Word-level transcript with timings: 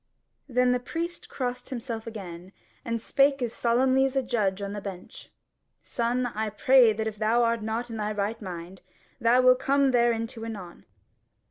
Then 0.49 0.71
the 0.71 0.79
priest 0.79 1.29
crossed 1.29 1.69
himself 1.69 2.07
again, 2.07 2.53
and 2.83 2.99
spake 2.99 3.39
as 3.43 3.53
solemnly 3.53 4.03
as 4.03 4.15
a 4.15 4.23
judge 4.23 4.59
on 4.59 4.73
the 4.73 4.81
bench: 4.81 5.29
"Son, 5.83 6.25
I 6.25 6.49
pray 6.49 6.91
that 6.91 7.05
if 7.05 7.17
thou 7.19 7.43
art 7.43 7.61
not 7.61 7.91
in 7.91 7.97
thy 7.97 8.11
right 8.11 8.41
mind, 8.41 8.81
thou 9.19 9.41
will 9.41 9.53
come 9.53 9.91
thereinto 9.91 10.43
anon. 10.43 10.85